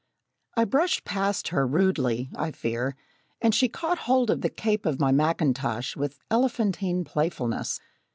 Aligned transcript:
I 0.57 0.65
brushed 0.65 1.05
past 1.05 1.49
her, 1.49 1.67
rudely, 1.67 2.31
I 2.35 2.49
fear, 2.49 2.95
and 3.39 3.53
she 3.53 3.69
caught 3.69 3.99
hold 4.09 4.31
of 4.31 4.41
the 4.41 4.49
cape 4.49 4.87
of 4.87 4.99
my 4.99 5.11
mackintosh 5.11 5.95
with 5.95 6.17
elephantine 6.31 7.03
playfulness. 7.03 7.79